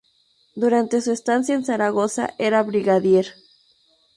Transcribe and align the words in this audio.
Durante 0.55 0.99
su 0.99 1.11
estancia 1.11 1.53
en 1.53 1.63
Zaragoza 1.63 2.33
era 2.39 2.63
Brigadier. 2.63 3.35